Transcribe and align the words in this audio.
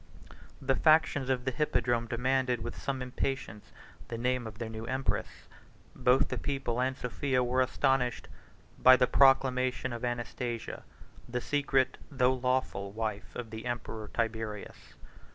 The 0.59 0.75
factions 0.75 1.29
of 1.29 1.45
the 1.45 1.51
hippodrome 1.51 2.07
demanded, 2.07 2.61
with 2.63 2.75
some 2.75 3.03
impatience, 3.03 3.71
the 4.07 4.17
name 4.17 4.47
of 4.47 4.57
their 4.57 4.67
new 4.67 4.87
empress: 4.87 5.47
both 5.95 6.29
the 6.29 6.39
people 6.39 6.81
and 6.81 6.97
Sophia 6.97 7.43
were 7.43 7.61
astonished 7.61 8.27
by 8.79 8.95
the 8.95 9.05
proclamation 9.05 9.93
of 9.93 10.03
Anastasia, 10.03 10.81
the 11.29 11.39
secret, 11.39 11.99
though 12.09 12.33
lawful, 12.33 12.91
wife 12.91 13.35
of 13.35 13.51
the 13.51 13.67
emperor 13.67 14.09
Tiberius. 14.11 14.95